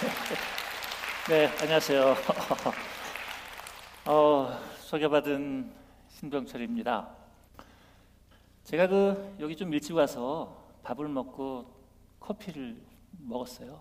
네, 1.28 1.46
안녕하세요. 1.60 2.14
어, 4.08 4.58
소개받은 4.78 5.70
신병철입니다. 6.08 7.08
제가 8.64 8.86
그 8.86 9.36
여기 9.40 9.54
좀 9.54 9.72
일찍 9.74 9.94
와서 9.94 10.56
밥을 10.82 11.06
먹고 11.08 11.70
커피를 12.18 12.80
먹었어요. 13.18 13.80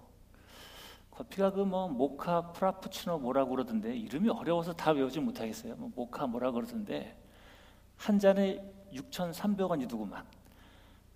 커피가 1.12 1.52
그 1.52 1.64
뭐 1.64 1.88
모카 1.88 2.52
프라푸치노 2.52 3.20
뭐라고 3.20 3.52
그러던데 3.52 3.96
이름이 3.96 4.30
어려워서 4.30 4.74
다 4.74 4.92
외우지 4.92 5.22
못하겠어요. 5.22 5.76
뭐 5.78 5.90
모카 5.96 6.28
뭐라 6.28 6.52
그러던데 6.52 7.16
한 7.96 8.20
잔에 8.20 8.62
6,300원이더구만. 8.94 10.26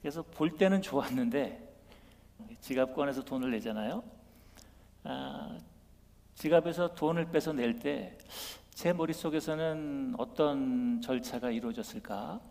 그래서 0.01 0.23
볼 0.23 0.51
때는 0.51 0.81
좋았는데 0.81 1.73
지갑 2.61 2.95
꺼내서 2.95 3.23
돈을 3.23 3.51
내잖아요. 3.51 4.22
아, 5.03 5.57
지갑에서 6.35 6.95
돈을 6.95 7.31
빼서 7.31 7.53
낼 7.53 7.79
때 7.79 8.17
제 8.73 8.91
머릿속에서는 8.91 10.15
어떤 10.17 10.99
절차가 10.99 11.51
이루어졌을까? 11.51 12.41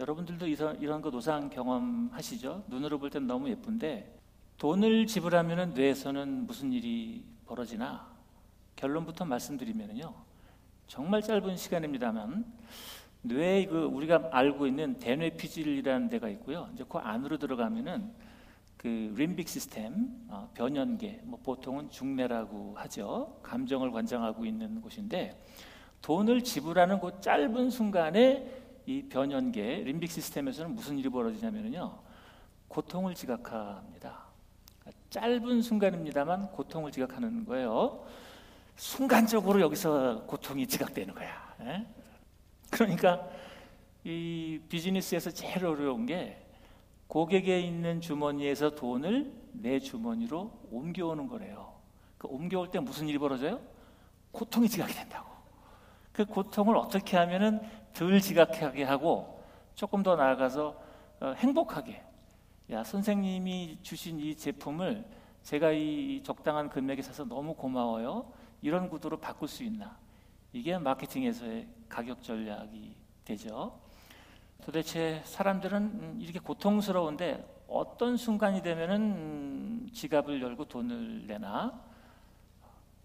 여러분들도 0.00 0.48
이런, 0.48 0.80
이런 0.80 1.00
거 1.00 1.10
노상 1.10 1.48
경험하시죠? 1.48 2.64
눈으로 2.66 2.98
볼 2.98 3.08
땐 3.10 3.28
너무 3.28 3.48
예쁜데 3.48 4.18
돈을 4.58 5.06
지불하면 5.06 5.74
뇌에서는 5.74 6.46
무슨 6.48 6.72
일이 6.72 7.24
벌어지나? 7.46 8.04
결론부터 8.74 9.24
말씀드리면요. 9.26 10.12
정말 10.88 11.22
짧은 11.22 11.56
시간입니다만 11.56 12.44
뇌에 13.22 13.66
그 13.66 13.84
우리가 13.84 14.30
알고 14.32 14.66
있는 14.66 14.98
대뇌피질이라는 14.98 16.08
데가 16.08 16.28
있고요. 16.30 16.68
이제 16.74 16.84
그 16.88 16.98
안으로 16.98 17.38
들어가면은 17.38 18.10
그 18.78 19.12
림빅 19.16 19.48
시스템, 19.48 20.08
어, 20.28 20.48
변연계, 20.54 21.22
뭐 21.24 21.38
보통은 21.42 21.90
중뇌라고 21.90 22.74
하죠. 22.76 23.40
감정을 23.42 23.90
관장하고 23.90 24.46
있는 24.46 24.80
곳인데 24.80 25.36
돈을 26.00 26.44
지불하는 26.44 27.00
그 27.00 27.20
짧은 27.20 27.70
순간에 27.70 28.48
이 28.86 29.02
변연계, 29.02 29.82
림빅 29.82 30.10
시스템에서는 30.12 30.74
무슨 30.76 30.96
일이 30.96 31.08
벌어지냐면요. 31.08 31.98
고통을 32.68 33.16
지각합니다. 33.16 34.26
그러니까 34.78 35.02
짧은 35.10 35.60
순간입니다만 35.60 36.52
고통을 36.52 36.92
지각하는 36.92 37.44
거예요. 37.46 38.06
순간적으로 38.76 39.60
여기서 39.60 40.22
고통이 40.26 40.68
지각되는 40.68 41.14
거야. 41.14 41.56
에? 41.62 41.66
예? 41.66 41.86
그러니까 42.70 43.28
이 44.04 44.60
비즈니스에서 44.68 45.32
제일 45.32 45.66
어려운 45.66 46.06
게 46.06 46.47
고객에 47.08 47.60
있는 47.60 48.00
주머니에서 48.00 48.74
돈을 48.74 49.32
내 49.52 49.80
주머니로 49.80 50.52
옮겨오는 50.70 51.26
거래요. 51.26 51.74
그 52.18 52.28
옮겨올 52.28 52.70
때 52.70 52.78
무슨 52.78 53.08
일이 53.08 53.18
벌어져요? 53.18 53.60
고통이 54.32 54.68
지각이 54.68 54.92
된다고. 54.92 55.28
그 56.12 56.24
고통을 56.24 56.76
어떻게 56.76 57.16
하면은 57.16 57.60
덜 57.94 58.20
지각하게 58.20 58.84
하고 58.84 59.42
조금 59.74 60.02
더 60.02 60.16
나아가서 60.16 60.80
어, 61.20 61.34
행복하게. 61.36 62.04
야 62.70 62.84
선생님이 62.84 63.78
주신 63.82 64.20
이 64.20 64.36
제품을 64.36 65.04
제가 65.42 65.72
이 65.72 66.20
적당한 66.22 66.68
금액에 66.68 67.00
사서 67.00 67.24
너무 67.24 67.54
고마워요. 67.54 68.30
이런 68.60 68.90
구도로 68.90 69.18
바꿀 69.18 69.48
수 69.48 69.64
있나? 69.64 69.96
이게 70.52 70.76
마케팅에서의 70.76 71.68
가격 71.88 72.22
전략이 72.22 72.94
되죠. 73.24 73.80
도대체 74.64 75.22
사람들은 75.24 76.20
이렇게 76.20 76.38
고통스러운데 76.38 77.64
어떤 77.68 78.16
순간이 78.16 78.62
되면은 78.62 79.90
지갑을 79.92 80.42
열고 80.42 80.66
돈을 80.66 81.26
내나 81.26 81.82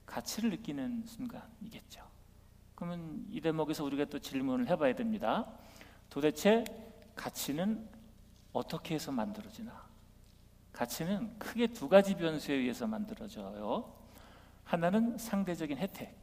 가치를 0.06 0.50
느끼는 0.52 1.06
순간이겠죠. 1.06 2.04
그러면 2.76 3.26
이 3.30 3.40
대목에서 3.42 3.84
우리가 3.84 4.06
또 4.06 4.20
질문을 4.20 4.68
해봐야 4.68 4.96
됩니다. 4.96 5.48
도대체 6.10 6.64
가치는 7.16 7.88
어떻게 8.52 8.96
해서 8.96 9.12
만들어지나? 9.12 9.84
가치는 10.72 11.38
크게 11.40 11.68
두 11.68 11.88
가지 11.88 12.16
변수에 12.16 12.56
의해서 12.56 12.88
만들어져요. 12.88 13.94
하나는 14.64 15.18
상대적인 15.18 15.78
혜택, 15.78 16.16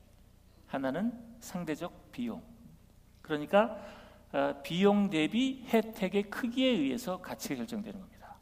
하나는 0.66 1.12
상대적 1.41 2.12
비용. 2.12 2.43
그러니까 3.22 3.76
어, 3.76 4.00
비용 4.63 5.11
대비 5.11 5.65
혜택의 5.69 6.25
크기에 6.25 6.69
의해서 6.69 7.21
가치가 7.21 7.57
결정되는 7.57 7.99
겁니다. 7.99 8.37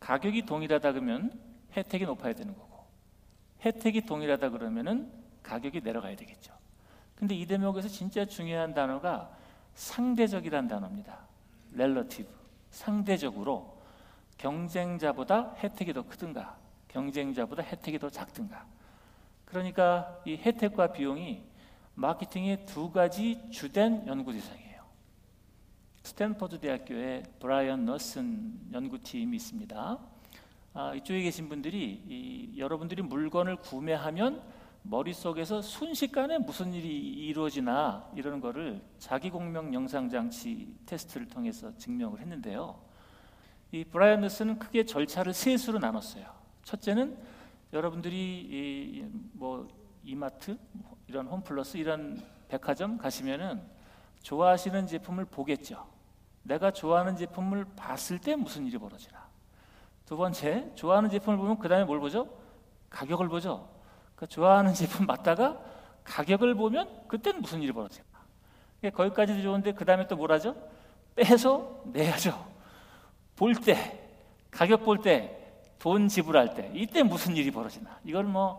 가격이 0.00 0.46
동일하다 0.46 0.92
그러면 0.92 1.38
혜택이 1.76 2.04
높아야 2.04 2.32
되는 2.34 2.54
거고 2.54 2.84
혜택이 3.62 4.02
동일하다 4.02 4.50
그러면은 4.50 5.10
가격이 5.42 5.80
내려가야 5.80 6.16
되겠죠. 6.16 6.54
근데 7.16 7.34
이 7.34 7.46
대목에서 7.46 7.88
진짜 7.88 8.24
중요한 8.24 8.74
단어가 8.74 9.30
상대적이란 9.74 10.68
단어입니다. 10.68 11.18
relative. 11.74 12.30
상대적으로 12.70 13.82
경쟁자보다 14.38 15.54
혜택이 15.62 15.92
더 15.92 16.02
크든가 16.02 16.56
경쟁자보다 16.88 17.62
혜택이 17.62 17.98
더 17.98 18.10
작든가 18.10 18.66
그러니까 19.44 20.20
이 20.24 20.36
혜택과 20.36 20.92
비용이 20.92 21.44
마케팅의 21.94 22.66
두 22.66 22.90
가지 22.90 23.40
주된 23.50 24.06
연구 24.06 24.32
대상이에요. 24.32 24.63
스탠퍼드 26.04 26.60
대학교에 26.60 27.22
브라이언 27.40 27.86
너슨 27.86 28.60
연구팀이 28.70 29.36
있습니다. 29.36 29.98
아, 30.74 30.94
이쪽에 30.94 31.22
계신 31.22 31.48
분들이 31.48 32.02
이, 32.06 32.58
여러분들이 32.58 33.00
물건을 33.00 33.56
구매하면 33.56 34.42
머릿속에서 34.82 35.62
순식간에 35.62 36.36
무슨 36.38 36.74
일이 36.74 36.88
이루어지나 37.26 38.10
이런 38.14 38.42
거를 38.42 38.82
자기 38.98 39.30
공명 39.30 39.72
영상 39.72 40.10
장치 40.10 40.76
테스트를 40.84 41.26
통해서 41.26 41.74
증명을 41.78 42.20
했는데요. 42.20 42.78
이 43.72 43.82
브라이언 43.84 44.20
너슨은 44.20 44.58
크게 44.58 44.84
절차를 44.84 45.32
세 45.32 45.56
수로 45.56 45.78
나눴어요. 45.78 46.26
첫째는 46.64 47.16
여러분들이 47.72 49.10
뭐 49.32 49.66
이마트 50.04 50.58
이런 51.06 51.26
홈플러스 51.28 51.78
이런 51.78 52.22
백화점 52.48 52.98
가시면은 52.98 53.62
좋아하시는 54.20 54.86
제품을 54.86 55.24
보겠죠. 55.24 55.93
내가 56.44 56.70
좋아하는 56.70 57.16
제품을 57.16 57.66
봤을 57.76 58.18
때 58.20 58.36
무슨 58.36 58.66
일이 58.66 58.78
벌어지나. 58.78 59.24
두 60.06 60.16
번째, 60.16 60.70
좋아하는 60.74 61.10
제품을 61.10 61.38
보면 61.38 61.58
그 61.58 61.68
다음에 61.68 61.84
뭘 61.84 61.98
보죠? 61.98 62.28
가격을 62.90 63.28
보죠. 63.28 63.68
그 64.14 64.26
좋아하는 64.26 64.72
제품 64.72 65.06
맞다가 65.06 65.58
가격을 66.04 66.54
보면 66.54 67.08
그때는 67.08 67.40
무슨 67.40 67.62
일이 67.62 67.72
벌어질까? 67.72 68.20
거기까지도 68.94 69.42
좋은데 69.42 69.72
그 69.72 69.84
다음에 69.84 70.06
또 70.06 70.16
뭐라죠? 70.16 70.54
빼서 71.16 71.82
내야죠. 71.86 72.52
볼 73.36 73.54
때, 73.54 74.08
가격 74.50 74.84
볼 74.84 75.00
때, 75.00 75.40
돈 75.78 76.08
지불할 76.08 76.54
때 76.54 76.70
이때 76.74 77.02
무슨 77.02 77.36
일이 77.36 77.50
벌어지나 77.50 78.00
이걸 78.04 78.24
뭐 78.24 78.58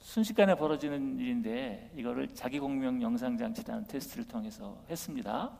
순식간에 0.00 0.56
벌어지는 0.56 1.18
일인데 1.18 1.92
이거를 1.94 2.34
자기 2.34 2.58
공명 2.58 3.00
영상 3.02 3.36
장치라는 3.36 3.84
테스트를 3.86 4.26
통해서 4.26 4.76
했습니다. 4.88 5.52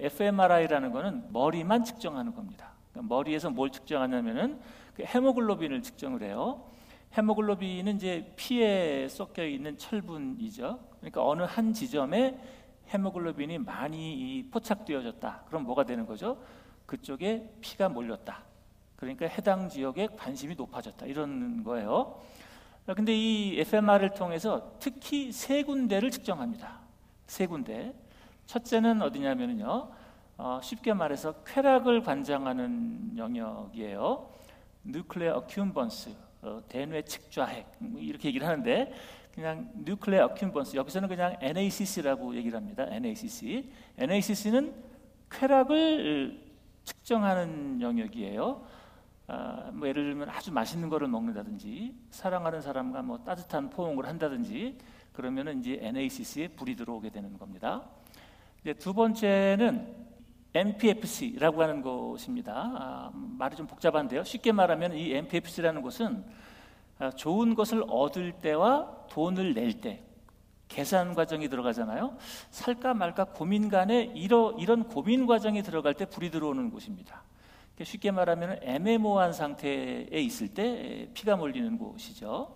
fMRI라는 0.00 0.92
거는 0.92 1.32
머리만 1.32 1.84
측정하는 1.84 2.34
겁니다. 2.34 2.72
그러니까 2.92 3.14
머리에서 3.14 3.50
뭘 3.50 3.70
측정하냐면은 3.70 4.58
그 4.94 5.02
헤모글로빈을 5.02 5.82
측정을 5.82 6.22
해요. 6.22 6.64
헤모글로빈은 7.16 7.96
이제 7.96 8.32
피에 8.36 9.08
섞여 9.08 9.44
있는 9.44 9.76
철분이죠. 9.76 10.78
그러니까 11.00 11.26
어느 11.26 11.42
한 11.42 11.72
지점에 11.72 12.38
헤모글로빈이 12.92 13.58
많이 13.58 14.46
포착되어졌다. 14.50 15.44
그럼 15.46 15.64
뭐가 15.64 15.84
되는 15.84 16.06
거죠? 16.06 16.38
그쪽에 16.86 17.48
피가 17.60 17.88
몰렸다. 17.88 18.42
그러니까 18.96 19.26
해당 19.26 19.68
지역에 19.68 20.08
관심이 20.16 20.54
높아졌다 20.54 21.06
이런 21.06 21.64
거예요. 21.64 22.20
근데 22.86 23.14
이 23.14 23.58
fMR을 23.60 24.14
통해서 24.14 24.72
특히 24.80 25.32
세 25.32 25.62
군데를 25.62 26.10
측정합니다. 26.10 26.80
세 27.26 27.46
군데. 27.46 27.94
첫째는 28.50 29.00
어디냐면요. 29.00 29.92
어, 30.36 30.60
쉽게 30.60 30.92
말해서 30.92 31.44
쾌락을 31.44 32.02
관장하는 32.02 33.12
영역이에요. 33.16 34.28
누클레어 34.82 35.36
어큐번스, 35.36 36.16
어, 36.42 36.60
대뇌 36.68 37.02
측좌핵 37.02 37.76
뭐 37.78 38.00
이렇게 38.00 38.26
얘기를 38.28 38.44
하는데 38.44 38.92
그냥 39.32 39.70
누클레어 39.74 40.24
어큐번스 40.26 40.76
여기서는 40.76 41.08
그냥 41.08 41.36
NACC라고 41.40 42.34
얘기를 42.34 42.56
합니다. 42.56 42.86
NACC. 42.90 43.70
NACC는 43.96 44.74
쾌락을 45.30 46.40
측정하는 46.82 47.80
영역이에요. 47.80 48.66
아, 49.28 49.70
뭐 49.72 49.86
예를 49.86 50.02
들면 50.02 50.28
아주 50.28 50.50
맛있는 50.50 50.88
거를 50.88 51.06
먹는다든지 51.06 51.94
사랑하는 52.10 52.60
사람과 52.60 53.02
뭐 53.02 53.18
따뜻한 53.18 53.70
포옹을 53.70 54.06
한다든지 54.06 54.76
그러면은 55.12 55.60
이제 55.60 55.78
NACC에 55.80 56.48
불이 56.48 56.74
들어오게 56.74 57.10
되는 57.10 57.38
겁니다. 57.38 57.84
이제 58.62 58.74
두 58.74 58.92
번째는 58.92 59.96
MPFC라고 60.52 61.62
하는 61.62 61.80
곳입니다. 61.80 62.52
아, 62.54 63.10
말이 63.14 63.56
좀 63.56 63.66
복잡한데요. 63.66 64.24
쉽게 64.24 64.52
말하면 64.52 64.94
이 64.94 65.12
MPFC라는 65.14 65.80
곳은 65.80 66.24
아, 66.98 67.10
좋은 67.10 67.54
것을 67.54 67.84
얻을 67.88 68.32
때와 68.32 69.06
돈을 69.08 69.54
낼 69.54 69.80
때 69.80 70.02
계산 70.68 71.14
과정이 71.14 71.48
들어가잖아요. 71.48 72.16
살까 72.50 72.94
말까 72.94 73.24
고민 73.24 73.68
간에 73.68 74.12
이러, 74.14 74.54
이런 74.58 74.84
고민 74.84 75.26
과정이 75.26 75.62
들어갈 75.62 75.94
때 75.94 76.04
불이 76.04 76.30
들어오는 76.30 76.70
곳입니다. 76.70 77.22
쉽게 77.82 78.10
말하면 78.10 78.60
애매모호한 78.62 79.32
상태에 79.32 80.06
있을 80.12 80.48
때 80.48 81.08
피가 81.14 81.36
몰리는 81.36 81.78
곳이죠. 81.78 82.54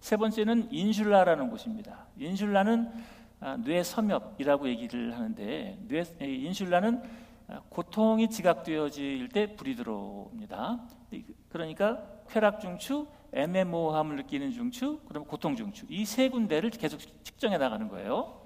세 0.00 0.16
번째는 0.16 0.68
인슐라라는 0.72 1.48
곳입니다. 1.50 2.06
인슐라는 2.18 2.90
아, 2.92 3.15
뇌 3.64 3.82
섬엽이라고 3.82 4.68
얘기를 4.68 5.14
하는데 5.14 5.78
뇌 5.88 6.04
인슐라는 6.20 7.02
아, 7.48 7.60
고통이 7.68 8.28
지각되어질 8.28 9.28
때 9.28 9.54
불이 9.54 9.76
들어옵니다. 9.76 10.80
그러니까 11.50 12.02
쾌락 12.28 12.60
중추, 12.60 13.06
애매모호함을 13.32 14.16
느끼는 14.16 14.50
중추, 14.52 15.00
그럼 15.06 15.24
고통 15.24 15.54
중추 15.54 15.86
이 15.88 16.04
세 16.04 16.28
군데를 16.28 16.70
계속 16.70 16.98
측정해 17.22 17.58
나가는 17.58 17.86
거예요. 17.88 18.40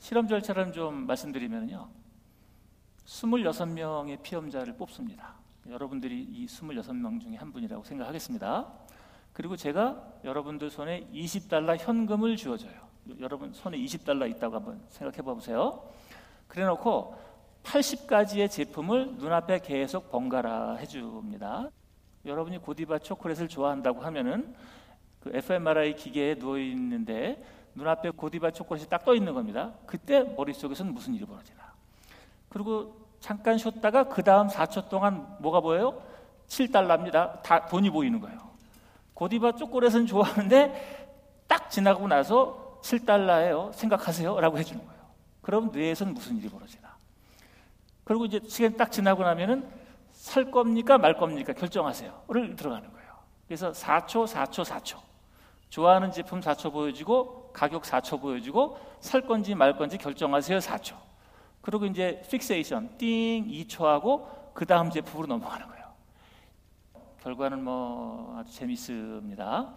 실험 0.00 0.26
절차를 0.26 0.72
좀 0.72 1.06
말씀드리면요. 1.06 1.88
26명의 3.06 4.20
피험자를 4.22 4.76
뽑습니다. 4.76 5.34
여러분들이 5.68 6.22
이 6.22 6.46
26명 6.46 7.20
중에 7.20 7.36
한 7.36 7.52
분이라고 7.52 7.84
생각하겠습니다. 7.84 8.72
그리고 9.32 9.56
제가 9.56 10.02
여러분들 10.24 10.70
손에 10.70 11.06
20달러 11.12 11.76
현금을 11.78 12.36
주어줘요. 12.36 12.87
여러분 13.20 13.52
손에 13.52 13.78
20달러 13.78 14.28
있다고 14.30 14.56
한번 14.56 14.80
생각해 14.90 15.22
보세요. 15.22 15.82
그래 16.46 16.64
놓고 16.64 17.16
80가지의 17.64 18.50
제품을 18.50 19.16
눈앞에 19.16 19.60
계속 19.60 20.10
번갈아 20.10 20.76
해줍니다. 20.76 21.70
여러분이 22.24 22.58
고디바 22.58 22.98
초콜릿을 22.98 23.48
좋아한다고 23.48 24.00
하면은 24.02 24.54
그 25.20 25.30
fMRI 25.34 25.94
기계에 25.96 26.34
누워 26.36 26.58
있는데 26.58 27.42
눈앞에 27.74 28.10
고디바 28.10 28.50
초콜릿이 28.52 28.88
딱 28.88 29.04
떠 29.04 29.14
있는 29.14 29.34
겁니다. 29.34 29.72
그때 29.86 30.22
머릿속에서는 30.22 30.92
무슨 30.92 31.14
일이 31.14 31.24
벌어지나. 31.24 31.72
그리고 32.48 32.94
잠깐 33.20 33.58
쉬었다가 33.58 34.04
그 34.04 34.22
다음 34.22 34.48
4초 34.48 34.88
동안 34.88 35.36
뭐가 35.40 35.60
보여요? 35.60 36.00
7달러입니다. 36.48 37.42
다 37.42 37.66
돈이 37.66 37.90
보이는 37.90 38.20
거예요. 38.20 38.38
고디바 39.14 39.52
초콜릿은 39.52 40.06
좋아하는데 40.06 41.06
딱 41.46 41.70
지나고 41.70 42.06
나서 42.06 42.67
7달러예요. 42.82 43.72
생각하세요. 43.72 44.40
라고 44.40 44.58
해주는 44.58 44.84
거예요. 44.84 45.02
그럼 45.42 45.70
뇌에서는 45.72 46.14
무슨 46.14 46.36
일이 46.36 46.48
벌어지나. 46.48 46.96
그리고 48.04 48.24
이제 48.24 48.40
시간 48.48 48.76
딱 48.76 48.90
지나고 48.90 49.22
나면은 49.22 49.68
살 50.12 50.50
겁니까 50.50 50.98
말 50.98 51.16
겁니까 51.16 51.52
결정하세요를 51.52 52.56
들어가는 52.56 52.92
거예요. 52.92 53.12
그래서 53.46 53.70
4초, 53.72 54.26
4초, 54.26 54.64
4초. 54.64 54.98
좋아하는 55.70 56.10
제품 56.10 56.40
4초 56.40 56.72
보여주고 56.72 57.50
가격 57.52 57.82
4초 57.82 58.20
보여주고 58.20 58.78
살 59.00 59.26
건지 59.26 59.54
말 59.54 59.76
건지 59.76 59.98
결정하세요 59.98 60.58
4초. 60.58 60.96
그리고 61.60 61.86
이제 61.86 62.22
픽세이션 62.30 62.96
띵 62.98 63.46
2초 63.46 63.84
하고 63.84 64.28
그 64.54 64.64
다음 64.64 64.90
제품으로 64.90 65.26
넘어가는 65.26 65.66
거예요. 65.66 65.84
결과는 67.22 67.62
뭐 67.62 68.38
아주 68.38 68.52
재밌습니다. 68.54 69.74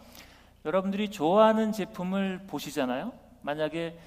여러분들이 0.64 1.10
좋아하는 1.10 1.72
제품을 1.72 2.42
보시잖아요. 2.48 3.14
만약에 3.42 3.98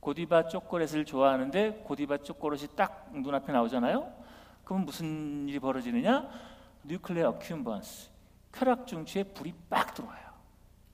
고디바 0.00 0.48
초콜릿을 0.48 1.04
좋아하는데 1.04 1.84
고디바 1.84 2.18
초콜릿이 2.18 2.68
딱 2.76 3.10
눈앞에 3.12 3.52
나오잖아요. 3.52 4.12
그럼 4.64 4.84
무슨 4.84 5.48
일이 5.48 5.58
벌어지느냐? 5.58 6.28
뉴클레어 6.84 7.30
어큐번스 7.30 8.10
쾌락 8.52 8.86
중추에 8.86 9.22
불이 9.22 9.54
빡 9.70 9.94
들어와요. 9.94 10.20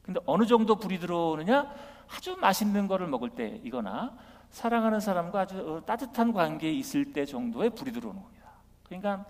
근데 0.02 0.20
어느 0.26 0.46
정도 0.46 0.76
불이 0.76 1.00
들어오느냐? 1.00 1.74
아주 2.08 2.36
맛있는 2.36 2.86
거를 2.86 3.06
먹을 3.08 3.30
때 3.30 3.60
이거나 3.64 4.16
사랑하는 4.50 5.00
사람과 5.00 5.40
아주 5.40 5.58
어, 5.58 5.84
따뜻한 5.84 6.32
관계에 6.32 6.72
있을 6.72 7.12
때 7.12 7.26
정도의 7.26 7.70
불이 7.70 7.92
들어오는 7.92 8.22
겁니다. 8.22 8.50
그러니까 8.84 9.26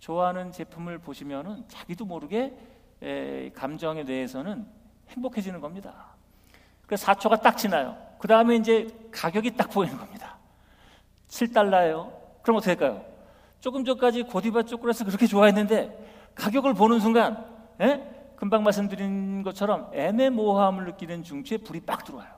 좋아하는 0.00 0.50
제품을 0.50 0.98
보시면은 0.98 1.64
자기도 1.68 2.04
모르게 2.04 2.56
감정에 3.54 4.04
대해서는 4.04 4.79
행복해지는 5.10 5.60
겁니다. 5.60 6.14
그래서 6.86 7.06
4초가 7.12 7.42
딱 7.42 7.56
지나요. 7.56 7.96
그 8.18 8.28
다음에 8.28 8.56
이제 8.56 8.88
가격이 9.12 9.56
딱 9.56 9.70
보이는 9.70 9.96
겁니다. 9.96 10.36
7달러예요. 11.28 12.12
그럼 12.42 12.56
어떻게 12.56 12.72
할까요? 12.72 13.04
조금 13.60 13.84
전까지 13.84 14.24
고디바 14.24 14.64
초콜릿을 14.64 15.06
그렇게 15.06 15.26
좋아했는데 15.26 16.32
가격을 16.34 16.74
보는 16.74 17.00
순간, 17.00 17.44
예? 17.80 18.32
금방 18.36 18.62
말씀드린 18.62 19.42
것처럼 19.42 19.90
애매모호함을 19.92 20.86
느끼는 20.86 21.22
중추에 21.22 21.58
불이 21.58 21.80
빡 21.80 22.04
들어와요. 22.04 22.30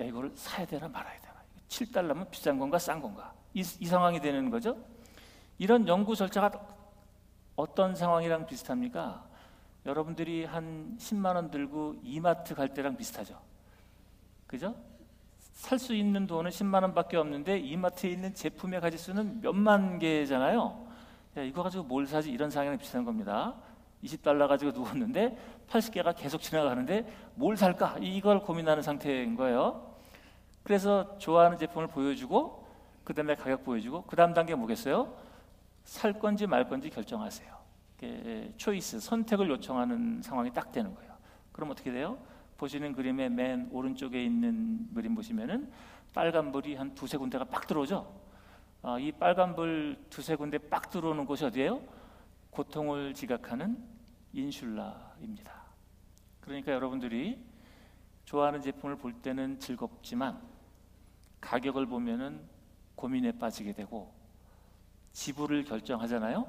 야, 0.00 0.04
이거를 0.04 0.32
사야 0.34 0.66
되나 0.66 0.88
말아야 0.88 1.20
되나. 1.20 1.34
7달러면 1.68 2.30
비싼 2.30 2.58
건가 2.58 2.78
싼 2.78 3.00
건가. 3.00 3.32
이, 3.54 3.60
이 3.60 3.86
상황이 3.86 4.20
되는 4.20 4.50
거죠. 4.50 4.76
이런 5.58 5.86
연구 5.86 6.14
절차가 6.16 6.50
어떤 7.54 7.94
상황이랑 7.94 8.46
비슷합니까? 8.46 9.24
여러분들이 9.86 10.44
한 10.44 10.96
10만 10.98 11.36
원 11.36 11.50
들고 11.50 11.96
이마트 12.02 12.54
갈 12.54 12.74
때랑 12.74 12.96
비슷하죠. 12.96 13.38
그죠? 14.46 14.74
살 15.52 15.78
수 15.78 15.94
있는 15.94 16.26
돈은 16.26 16.50
10만 16.50 16.82
원밖에 16.82 17.16
없는데 17.16 17.58
이마트에 17.58 18.10
있는 18.10 18.34
제품의 18.34 18.80
가지수는 18.80 19.40
몇만 19.40 19.98
개잖아요. 19.98 20.86
야, 21.38 21.42
이거 21.42 21.62
가지고 21.62 21.84
뭘 21.84 22.06
사지? 22.06 22.30
이런 22.30 22.50
상황이랑 22.50 22.78
비슷한 22.78 23.04
겁니다. 23.04 23.54
20달러 24.04 24.46
가지고 24.48 24.72
누웠는데 24.72 25.36
80개가 25.68 26.14
계속 26.16 26.42
지나가는데 26.42 27.10
뭘 27.34 27.56
살까? 27.56 27.96
이걸 28.00 28.40
고민하는 28.40 28.82
상태인 28.82 29.34
거예요. 29.34 29.94
그래서 30.62 31.16
좋아하는 31.18 31.56
제품을 31.58 31.86
보여주고 31.88 32.66
그 33.04 33.14
다음에 33.14 33.34
가격 33.34 33.64
보여주고 33.64 34.02
그 34.02 34.16
다음 34.16 34.34
단계 34.34 34.54
뭐겠어요? 34.54 35.14
살 35.84 36.18
건지 36.18 36.46
말 36.46 36.68
건지 36.68 36.90
결정하세요. 36.90 37.55
초이스, 38.56 39.00
선택을 39.00 39.48
요청하는 39.50 40.22
상황이 40.22 40.52
딱 40.52 40.72
되는 40.72 40.94
거예요. 40.94 41.14
그럼 41.52 41.70
어떻게 41.70 41.90
돼요? 41.90 42.18
보시는 42.58 42.92
그림의 42.92 43.30
맨 43.30 43.68
오른쪽에 43.70 44.22
있는 44.22 44.88
그림 44.94 45.14
보시면은 45.14 45.70
빨간 46.14 46.52
불이 46.52 46.74
한 46.74 46.94
두세 46.94 47.16
군데가 47.18 47.44
빡 47.44 47.66
들어오죠. 47.66 48.10
어, 48.82 48.98
이 48.98 49.12
빨간 49.12 49.54
불 49.54 49.96
두세 50.10 50.36
군데 50.36 50.58
빡 50.58 50.90
들어오는 50.90 51.24
곳이 51.26 51.44
어디예요? 51.44 51.82
고통을 52.50 53.14
지각하는 53.14 53.76
인슐라입니다. 54.32 55.52
그러니까 56.40 56.72
여러분들이 56.72 57.38
좋아하는 58.24 58.62
제품을 58.62 58.96
볼 58.96 59.12
때는 59.12 59.58
즐겁지만 59.58 60.40
가격을 61.40 61.86
보면은 61.86 62.40
고민에 62.94 63.32
빠지게 63.32 63.72
되고 63.72 64.12
지불을 65.12 65.64
결정하잖아요. 65.64 66.46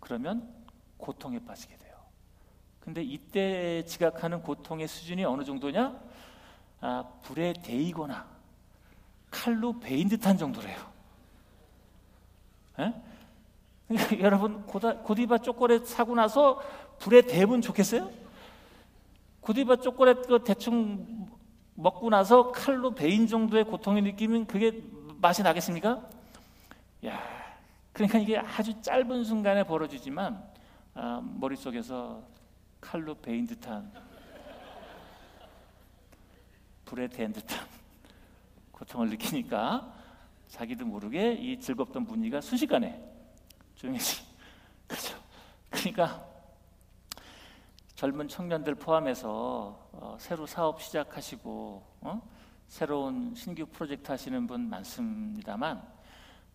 그러면 0.00 0.57
고통에 0.98 1.38
빠지게 1.44 1.76
돼요. 1.76 1.94
근데 2.80 3.02
이때 3.02 3.84
지각하는 3.86 4.42
고통의 4.42 4.88
수준이 4.88 5.24
어느 5.24 5.44
정도냐? 5.44 5.98
아, 6.80 7.04
불에 7.22 7.52
데이거나 7.52 8.26
칼로 9.30 9.78
베인 9.78 10.08
듯한 10.08 10.38
정도래요. 10.38 10.76
에? 12.80 12.94
여러분 14.20 14.64
고다, 14.66 14.98
고디바 14.98 15.38
초콜릿 15.38 15.86
사고 15.86 16.14
나서 16.14 16.60
불에 16.98 17.22
대면 17.22 17.60
좋겠어요? 17.60 18.10
고디바 19.40 19.76
초콜릿 19.76 20.26
그 20.26 20.44
대충 20.44 21.28
먹고 21.74 22.10
나서 22.10 22.52
칼로 22.52 22.94
베인 22.94 23.26
정도의 23.26 23.64
고통이 23.64 24.02
느끼면 24.02 24.46
그게 24.46 24.82
맛이 25.20 25.42
나겠습니까? 25.42 26.02
야, 27.06 27.20
그러니까 27.92 28.18
이게 28.18 28.38
아주 28.38 28.80
짧은 28.82 29.24
순간에 29.24 29.64
벌어지지만 29.64 30.42
아, 31.00 31.20
머릿속에서 31.22 32.20
칼로 32.80 33.14
베인 33.14 33.46
듯한 33.46 33.88
불에 36.84 37.06
댄 37.06 37.32
듯한 37.32 37.64
고통을 38.72 39.10
느끼니까 39.10 39.94
자기도 40.48 40.84
모르게 40.84 41.34
이 41.34 41.60
즐겁던 41.60 42.04
분위기가 42.04 42.40
순식간에 42.40 43.00
조용해지. 43.76 44.24
그죠? 44.88 45.16
그러니까 45.70 46.26
젊은 47.94 48.26
청년들 48.26 48.74
포함해서 48.74 49.90
어, 49.92 50.16
새로 50.18 50.46
사업 50.46 50.82
시작하시고 50.82 51.86
어? 52.00 52.22
새로운 52.66 53.32
신규 53.36 53.66
프로젝트 53.66 54.10
하시는 54.10 54.48
분 54.48 54.68
많습니다만 54.68 55.80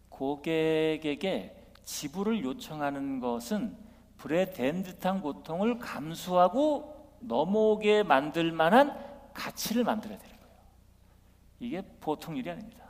고객에게 0.09 1.71
지불을 1.85 2.43
요청하는 2.43 3.21
것은 3.21 3.92
불에 4.23 4.53
댄 4.53 4.83
듯한 4.83 5.19
고통을 5.19 5.79
감수하고 5.79 7.17
넘어오게 7.19 8.03
만들 8.03 8.53
만한 8.53 8.97
가치를 9.33 9.83
만들어야 9.83 10.17
되는 10.17 10.37
거예요. 10.37 10.55
이게 11.59 11.81
보통 11.99 12.37
일이 12.37 12.49
아닙니다. 12.49 12.85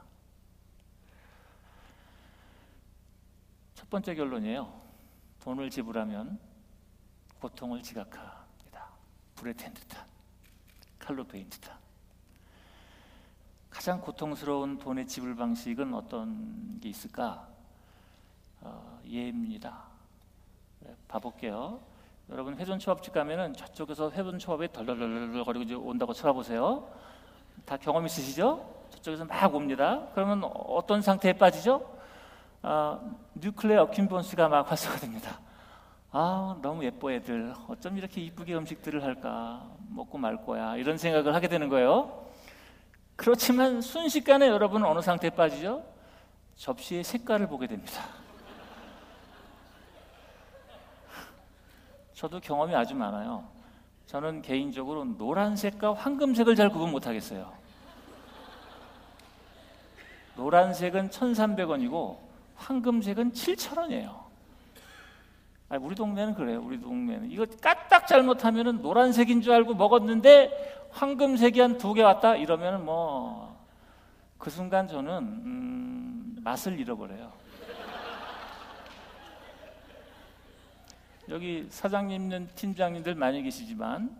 번째 3.89 4.13
결론이에요. 4.13 4.79
돈을 5.39 5.71
지불하면 5.71 6.39
고통을 7.39 7.81
지각합니다. 7.81 8.89
불에 9.33 9.53
댄 9.53 9.73
듯한 9.73 10.05
칼로 10.99 11.23
베인 11.23 11.49
듯한 11.49 11.75
가장 13.71 13.99
고통스러운 14.01 14.77
돈의 14.77 15.07
지불 15.07 15.35
방식은 15.35 15.95
어떤 15.95 16.79
게 16.79 16.89
있을까? 16.89 17.47
어, 18.61 19.01
예입니다. 19.07 19.92
네, 20.85 20.93
봐볼게요. 21.07 21.79
여러분 22.29 22.57
회전 22.57 22.77
초밥집 22.77 23.13
가면은 23.13 23.53
저쪽에서 23.53 24.11
회전 24.11 24.37
초밥이 24.37 24.71
덜덜덜덜 24.73 25.43
거리고 25.45 25.63
이제 25.63 25.73
온다고 25.75 26.13
쳐다보세요. 26.13 26.89
다 27.65 27.77
경험 27.77 28.05
있으시죠? 28.05 28.69
저쪽에서 28.89 29.23
막 29.25 29.55
옵니다. 29.55 30.07
그러면 30.13 30.43
어떤 30.43 31.01
상태에 31.01 31.33
빠지죠? 31.33 31.89
아, 32.61 32.99
뉴클레어 33.35 33.91
퀸본스가 33.91 34.49
막 34.49 34.69
활성화됩니다. 34.69 35.39
아 36.11 36.57
너무 36.61 36.83
예뻐 36.83 37.11
애들 37.11 37.53
어쩜 37.69 37.97
이렇게 37.97 38.21
이쁘게 38.21 38.53
음식들을 38.53 39.03
할까 39.03 39.67
먹고 39.89 40.17
말 40.17 40.45
거야 40.45 40.75
이런 40.75 40.97
생각을 40.97 41.33
하게 41.33 41.47
되는 41.47 41.69
거예요. 41.69 42.27
그렇지만 43.15 43.81
순식간에 43.81 44.47
여러분은 44.47 44.85
어느 44.85 45.01
상태에 45.01 45.29
빠지죠? 45.29 45.83
접시의 46.55 47.03
색깔을 47.03 47.47
보게 47.47 47.67
됩니다. 47.67 48.22
저도 52.13 52.39
경험이 52.39 52.75
아주 52.75 52.95
많아요. 52.95 53.43
저는 54.05 54.41
개인적으로 54.41 55.05
노란색과 55.05 55.93
황금색을 55.93 56.55
잘 56.55 56.69
구분 56.69 56.91
못 56.91 57.07
하겠어요. 57.07 57.51
노란색은 60.35 61.09
1,300원이고 61.09 62.17
황금색은 62.55 63.31
7,000원이에요. 63.31 64.23
아니, 65.69 65.83
우리 65.83 65.95
동네는 65.95 66.33
그래요. 66.35 66.61
우리 66.63 66.79
동네는 66.79 67.31
이거 67.31 67.45
까딱 67.61 68.07
잘못하면은 68.07 68.81
노란색인 68.81 69.41
줄 69.41 69.53
알고 69.53 69.73
먹었는데 69.75 70.87
황금색이 70.91 71.59
한 71.59 71.77
두 71.77 71.93
개 71.93 72.03
왔다 72.03 72.35
이러면은 72.35 72.83
뭐 72.85 73.53
그 74.37 74.49
순간 74.49 74.89
저는 74.89 75.13
음, 75.19 76.35
맛을 76.43 76.77
잃어버려요. 76.77 77.31
여기 81.29 81.65
사장님은 81.69 82.49
팀장님들 82.55 83.15
많이 83.15 83.41
계시지만 83.43 84.15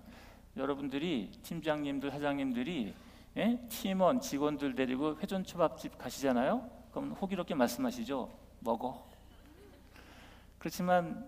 여러분들이 0.56 1.32
팀장님들 1.44 2.12
사장님들이 2.12 2.94
예? 3.36 3.60
팀원 3.68 4.22
직원들 4.22 4.76
데리고 4.76 5.18
회전 5.18 5.44
초밥집 5.44 5.98
가시잖아요. 5.98 6.70
그럼 6.92 7.12
호기롭게 7.14 7.56
말씀하시죠. 7.56 8.30
먹어. 8.60 9.06
그렇지만 10.60 11.26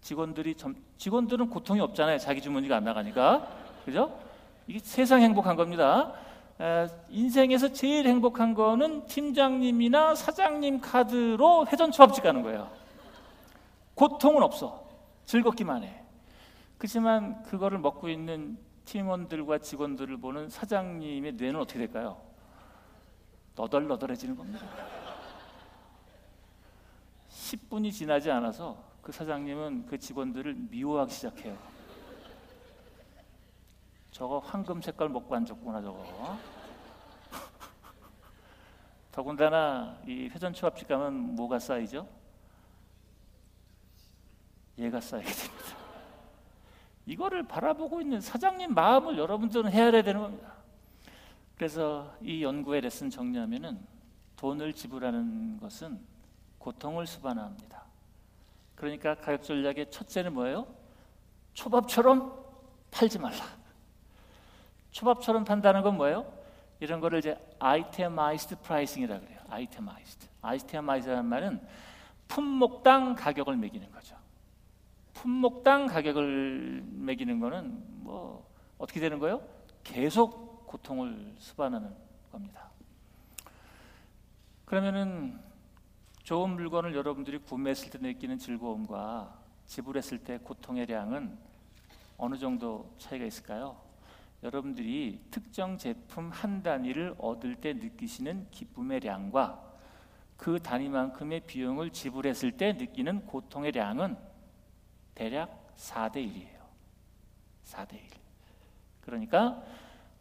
직원들이 0.00 0.54
점, 0.54 0.76
직원들은 0.96 1.50
고통이 1.50 1.80
없잖아요. 1.80 2.18
자기 2.18 2.40
주머니가 2.40 2.76
안 2.76 2.84
나가니까. 2.84 3.48
그죠? 3.84 4.18
이게 4.66 4.78
세상 4.78 5.20
행복한 5.20 5.56
겁니다. 5.56 6.12
에, 6.60 6.86
인생에서 7.10 7.72
제일 7.72 8.06
행복한 8.06 8.54
거는 8.54 9.06
팀장님이나 9.06 10.14
사장님 10.14 10.80
카드로 10.80 11.66
회전 11.66 11.90
초밥집 11.90 12.22
가는 12.22 12.42
거예요. 12.42 12.70
고통은 13.94 14.42
없어. 14.42 14.83
즐겁기만 15.26 15.82
해. 15.82 16.02
그렇지만 16.78 17.42
그거를 17.42 17.78
먹고 17.78 18.08
있는 18.08 18.58
팀원들과 18.84 19.58
직원들을 19.58 20.18
보는 20.18 20.48
사장님의 20.48 21.32
뇌는 21.34 21.60
어떻게 21.60 21.78
될까요? 21.78 22.20
너덜너덜해지는 23.56 24.36
겁니다. 24.36 24.66
10분이 27.30 27.92
지나지 27.92 28.30
않아서 28.30 28.82
그 29.00 29.12
사장님은 29.12 29.86
그 29.86 29.98
직원들을 29.98 30.54
미워하기 30.70 31.12
시작해요. 31.12 31.56
저거 34.10 34.38
황금 34.38 34.80
색깔 34.80 35.08
먹고 35.08 35.34
앉았구나 35.34 35.82
저거. 35.82 36.38
더군다나 39.10 39.98
이 40.06 40.28
회전초밥집 40.28 40.88
가면 40.88 41.34
뭐가 41.34 41.58
쌓이죠? 41.58 42.08
얘가 44.78 45.00
쌓이게 45.00 45.30
됩니다. 45.30 45.76
이거를 47.06 47.42
바라보고 47.42 48.00
있는 48.00 48.20
사장님 48.20 48.74
마음을 48.74 49.18
여러분들은 49.18 49.70
헤아려야 49.70 50.02
되는 50.02 50.20
겁니다. 50.20 50.54
그래서 51.56 52.14
이 52.22 52.42
연구의 52.42 52.80
레슨 52.80 53.10
정리하면은 53.10 53.78
돈을 54.36 54.72
지불하는 54.72 55.58
것은 55.60 56.00
고통을 56.58 57.06
수반합니다. 57.06 57.84
그러니까 58.74 59.14
가격 59.14 59.42
전략의 59.42 59.90
첫째는 59.90 60.34
뭐예요? 60.34 60.66
초밥처럼 61.52 62.44
팔지 62.90 63.18
말라. 63.18 63.44
초밥처럼 64.90 65.44
판다는 65.44 65.82
건 65.82 65.96
뭐예요? 65.96 66.32
이런 66.80 67.00
거를 67.00 67.20
이제 67.20 67.38
itemized 67.58 68.60
pricing이라 68.60 69.20
그래요. 69.20 69.40
itemized. 69.48 70.26
itemized라는 70.42 71.24
말은 71.24 71.66
품목당 72.28 73.14
가격을 73.14 73.56
매기는 73.56 73.90
거죠. 73.92 74.16
품목당 75.24 75.86
가격을 75.86 76.84
매기는 76.84 77.40
거는 77.40 77.82
뭐 78.02 78.46
어떻게 78.76 79.00
되는 79.00 79.18
거예요? 79.18 79.40
계속 79.82 80.66
고통을 80.66 81.34
수반하는 81.38 81.94
겁니다. 82.30 82.68
그러면은 84.66 85.40
좋은 86.24 86.50
물건을 86.50 86.94
여러분들이 86.94 87.38
구매했을 87.38 87.88
때 87.88 87.98
느끼는 88.02 88.36
즐거움과 88.36 89.34
지불했을 89.64 90.18
때 90.18 90.36
고통의 90.36 90.88
양은 90.90 91.38
어느 92.18 92.36
정도 92.36 92.94
차이가 92.98 93.24
있을까요? 93.24 93.80
여러분들이 94.42 95.22
특정 95.30 95.78
제품 95.78 96.28
한 96.32 96.62
단위를 96.62 97.14
얻을 97.16 97.56
때 97.56 97.72
느끼시는 97.72 98.48
기쁨의 98.50 99.00
양과 99.02 99.72
그 100.36 100.60
단위만큼의 100.60 101.46
비용을 101.46 101.92
지불했을 101.92 102.58
때 102.58 102.74
느끼는 102.74 103.24
고통의 103.24 103.72
양은 103.74 104.33
대략 105.14 105.74
4대 105.76 106.16
1이에요. 106.16 106.60
4대 107.64 107.94
1. 107.94 108.00
그러니까 109.00 109.62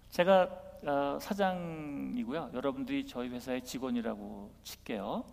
제가 0.10 0.50
어, 0.86 1.18
사장이고요. 1.20 2.52
여러분들이 2.54 3.06
저희 3.08 3.30
회사의 3.30 3.64
직원이라고 3.64 4.52
칠게요. 4.64 5.24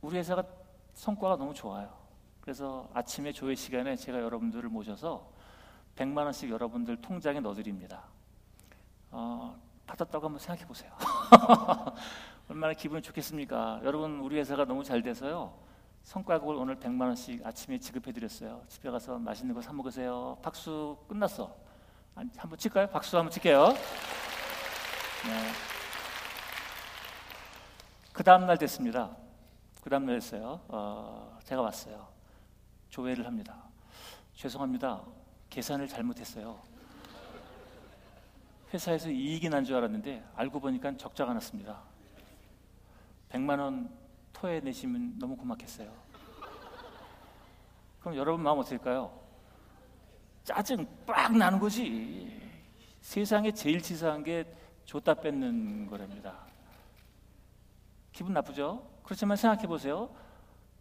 우리 0.00 0.16
회사가 0.18 0.44
성과가 0.94 1.36
너무 1.36 1.52
좋아요. 1.52 1.94
그래서 2.40 2.88
아침에 2.94 3.32
조회 3.32 3.54
시간에 3.54 3.96
제가 3.96 4.20
여러분들을 4.20 4.68
모셔서 4.68 5.30
100만 5.96 6.24
원씩 6.24 6.50
여러분들 6.50 6.96
통장에 7.02 7.40
넣어드립니다. 7.40 8.04
어, 9.10 9.60
받았다고 9.86 10.26
한번 10.26 10.38
생각해 10.38 10.66
보세요. 10.66 10.92
얼마나 12.48 12.72
기분이 12.72 13.02
좋겠습니까? 13.02 13.80
여러분 13.84 14.20
우리 14.20 14.38
회사가 14.38 14.64
너무 14.64 14.82
잘 14.82 15.02
돼서요. 15.02 15.65
성과급을 16.10 16.54
오늘 16.54 16.76
100만 16.78 17.00
원씩 17.02 17.44
아침에 17.44 17.78
지급해 17.80 18.12
드렸어요. 18.12 18.62
집에 18.68 18.88
가서 18.90 19.18
맛있는 19.18 19.52
거 19.52 19.60
사 19.60 19.72
먹으세요. 19.72 20.38
박수 20.40 20.96
끝났어. 21.08 21.52
한번 22.14 22.56
칠까요? 22.56 22.86
박수 22.90 23.16
한번 23.18 23.32
칠게요. 23.32 23.66
네. 23.66 23.76
그 28.12 28.22
다음 28.22 28.46
날 28.46 28.56
됐습니다. 28.56 29.16
그 29.82 29.90
다음 29.90 30.06
날 30.06 30.14
됐어요. 30.20 30.60
어, 30.68 31.36
제가 31.42 31.60
왔어요. 31.60 32.06
조회를 32.90 33.26
합니다. 33.26 33.56
죄송합니다. 34.36 35.02
계산을 35.50 35.88
잘못했어요. 35.88 36.56
회사에서 38.72 39.10
이익이 39.10 39.48
난 39.48 39.64
줄 39.64 39.74
알았는데 39.74 40.24
알고 40.36 40.60
보니까 40.60 40.96
적자가 40.96 41.34
났습니다. 41.34 41.80
100만 43.30 43.58
원 43.58 43.90
토해 44.46 44.60
내시면 44.60 45.18
너무 45.18 45.36
고맙겠어요. 45.36 45.92
그럼 48.00 48.16
여러분 48.16 48.42
마음 48.44 48.60
어떨까요? 48.60 49.12
짜증 50.44 50.86
빡 51.04 51.36
나는 51.36 51.58
거지. 51.58 52.40
세상에 53.00 53.50
제일 53.50 53.82
치사한 53.82 54.22
게 54.22 54.44
줬다 54.84 55.14
뺏는 55.14 55.88
거랍니다. 55.88 56.46
기분 58.12 58.32
나쁘죠? 58.34 58.88
그렇지만 59.02 59.36
생각해 59.36 59.66
보세요. 59.66 60.14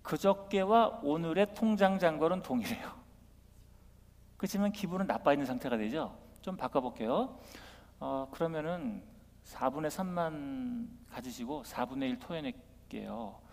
그저께와 0.03 0.99
오늘의 1.01 1.55
통장 1.55 1.97
잔고는 1.97 2.43
동일해요. 2.43 2.93
그렇지만 4.37 4.71
기분은 4.71 5.07
나빠 5.07 5.33
있는 5.33 5.47
상태가 5.47 5.75
되죠. 5.77 6.15
좀 6.41 6.55
바꿔볼게요. 6.55 7.39
어, 7.99 8.29
그러면은 8.31 9.03
4분의 9.45 9.87
3만 9.87 10.87
가지시고 11.09 11.63
4분의 11.63 12.09
1 12.09 12.19
토해낼게요. 12.19 13.44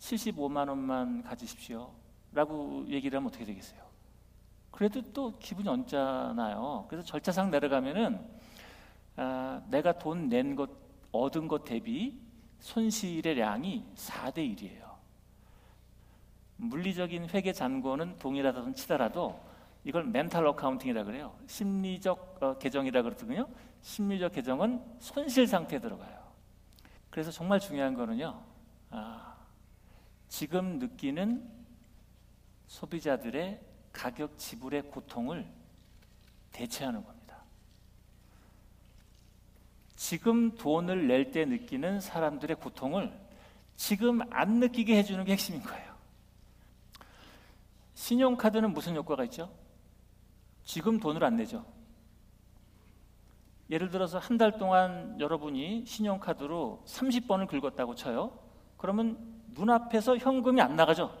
75만 0.00 0.68
원만 0.68 1.22
가지십시오. 1.22 1.90
라고 2.32 2.84
얘기를 2.88 3.16
하면 3.16 3.28
어떻게 3.28 3.44
되겠어요? 3.44 3.80
그래도 4.70 5.02
또 5.12 5.36
기분이 5.38 5.68
언짢아요. 5.68 6.86
그래서 6.88 7.06
절차상 7.06 7.50
내려가면은 7.50 8.20
아, 9.16 9.62
내가 9.68 9.98
돈 9.98 10.28
낸 10.28 10.56
것, 10.56 10.70
얻은 11.12 11.48
것 11.48 11.64
대비 11.64 12.18
손실의 12.60 13.38
양이 13.40 13.84
4대 13.94 14.36
1이에요. 14.56 14.90
물리적인 16.56 17.28
회계 17.30 17.52
잔고는 17.52 18.18
동일하다고 18.18 18.72
치더라도 18.72 19.40
이걸 19.84 20.04
멘탈 20.04 20.46
어카운팅이라 20.46 21.04
그래요. 21.04 21.34
심리적 21.46 22.38
어, 22.42 22.58
계정이라 22.58 23.02
그러거든요. 23.02 23.46
심리적 23.82 24.32
계정은 24.32 24.82
손실 24.98 25.46
상태에 25.46 25.78
들어가요. 25.78 26.20
그래서 27.08 27.30
정말 27.30 27.58
중요한 27.58 27.94
거는요. 27.94 28.40
아, 28.90 29.29
지금 30.30 30.78
느끼는 30.78 31.46
소비자들의 32.68 33.60
가격 33.92 34.38
지불의 34.38 34.82
고통을 34.84 35.46
대체하는 36.52 37.04
겁니다. 37.04 37.42
지금 39.96 40.54
돈을 40.54 41.08
낼 41.08 41.32
때 41.32 41.44
느끼는 41.44 42.00
사람들의 42.00 42.56
고통을 42.56 43.12
지금 43.76 44.20
안 44.32 44.60
느끼게 44.60 44.96
해주는 44.98 45.22
게 45.24 45.32
핵심인 45.32 45.62
거예요. 45.62 45.90
신용카드는 47.94 48.72
무슨 48.72 48.94
효과가 48.94 49.24
있죠? 49.24 49.52
지금 50.64 51.00
돈을 51.00 51.24
안 51.24 51.36
내죠. 51.36 51.66
예를 53.68 53.90
들어서 53.90 54.18
한 54.18 54.38
달 54.38 54.58
동안 54.58 55.18
여러분이 55.20 55.84
신용카드로 55.86 56.84
30번을 56.86 57.48
긁었다고 57.48 57.96
쳐요. 57.96 58.38
그러면 58.76 59.39
눈앞에서 59.54 60.16
현금이 60.16 60.60
안 60.60 60.76
나가죠. 60.76 61.12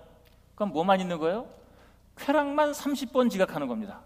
그럼 0.54 0.72
뭐만 0.72 1.00
있는 1.00 1.18
거예요? 1.18 1.46
쾌락만 2.16 2.72
30번 2.72 3.30
지각하는 3.30 3.66
겁니다. 3.66 4.00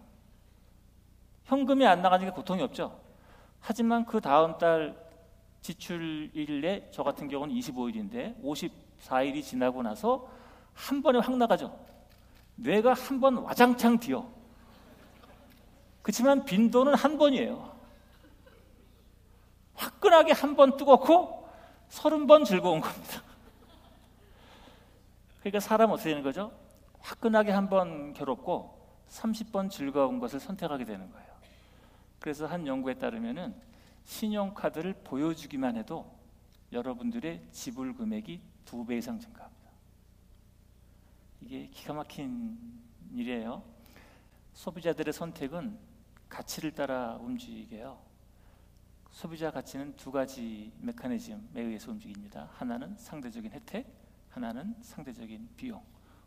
현금이 1.44 1.86
안 1.86 2.00
나가니까 2.02 2.32
고통이 2.32 2.62
없죠. 2.62 2.98
하지만 3.60 4.04
그 4.04 4.20
다음 4.20 4.56
달 4.58 4.96
지출일에 5.62 6.90
저 6.92 7.02
같은 7.02 7.28
경우는 7.28 7.54
25일인데 7.54 8.42
54일이 8.42 9.42
지나고 9.42 9.82
나서 9.82 10.28
한 10.74 11.02
번에 11.02 11.18
확 11.18 11.36
나가죠. 11.36 11.76
뇌가 12.56 12.92
한 12.94 13.20
번 13.20 13.38
와장창 13.38 13.98
뒤어. 13.98 14.28
그렇지만 16.02 16.44
빈도는 16.44 16.94
한 16.94 17.16
번이에요. 17.18 17.74
화끈하게 19.74 20.32
한 20.32 20.54
번 20.54 20.76
뜨겁고 20.76 21.48
서른 21.88 22.26
번 22.26 22.44
즐거운 22.44 22.80
겁니다. 22.80 23.22
그러니까 25.44 25.60
사람 25.60 25.90
어떻게 25.90 26.08
되는 26.08 26.22
거죠? 26.22 26.50
화끈하게 27.00 27.52
한 27.52 27.68
번 27.68 28.14
괴롭고 28.14 28.82
30번 29.10 29.70
즐거운 29.70 30.18
것을 30.18 30.40
선택하게 30.40 30.86
되는 30.86 31.10
거예요. 31.10 31.34
그래서 32.18 32.46
한 32.46 32.66
연구에 32.66 32.94
따르면은 32.94 33.54
신용카드를 34.04 34.94
보여주기만 35.04 35.76
해도 35.76 36.18
여러분들의 36.72 37.48
지불 37.52 37.94
금액이 37.94 38.40
두 38.64 38.86
배 38.86 38.96
이상 38.96 39.20
증가합니다. 39.20 39.70
이게 41.42 41.66
기가 41.68 41.92
막힌 41.92 42.58
일이에요. 43.12 43.62
소비자들의 44.54 45.12
선택은 45.12 45.78
가치를 46.30 46.72
따라 46.72 47.16
움직여요. 47.20 47.98
소비자 49.10 49.50
가치는 49.50 49.94
두 49.96 50.10
가지 50.10 50.72
메커니즘에 50.80 51.60
의해서 51.60 51.90
움직입니다. 51.92 52.48
하나는 52.54 52.96
상대적인 52.96 53.52
혜택, 53.52 53.86
하나는 54.34 54.74
상대적인 54.80 55.48
비용. 55.56 55.80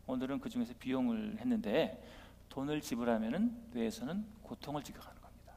오늘은 0.05 0.39
그 0.39 0.49
중에서 0.49 0.73
비용을 0.79 1.37
했는데 1.39 2.01
돈을 2.47 2.79
지불하면은 2.79 3.69
뇌에서는 3.71 4.25
고통을 4.43 4.81
지각하는 4.81 5.21
겁니다. 5.21 5.53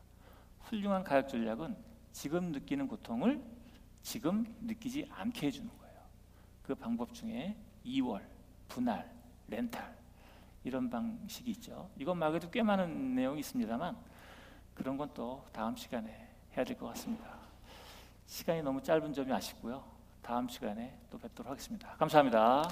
훌륭한 0.63 1.05
가격 1.05 1.29
전략은 1.29 1.77
지금 2.11 2.51
느끼는 2.51 2.89
고통을 2.89 3.41
지금 4.03 4.45
느끼지 4.63 5.07
않게 5.11 5.47
해주는 5.47 5.71
거예요. 5.79 6.01
그 6.65 6.75
방법 6.75 7.15
중에 7.15 7.57
2월, 7.87 8.21
분할, 8.67 9.09
렌탈 9.47 9.97
이런 10.65 10.91
방식이 10.91 11.53
있죠. 11.53 11.89
이것 11.97 12.15
말고도 12.17 12.51
꽤 12.51 12.63
많은 12.65 13.15
내용이 13.15 13.39
있습니다만 13.41 13.97
그런 14.75 14.97
건 14.97 15.09
또 15.15 15.45
다음 15.53 15.77
시간에 15.77 16.29
해야 16.57 16.65
될 16.65 16.77
것 16.77 16.87
같습니다. 16.89 17.39
시간이 18.27 18.63
너무 18.63 18.83
짧은 18.83 19.13
점이 19.13 19.33
아쉽고요. 19.33 20.00
다음 20.23 20.49
시간에 20.49 20.97
또 21.11 21.19
뵙도록 21.19 21.51
하겠습니다. 21.51 21.89
감사합니다. 21.99 22.69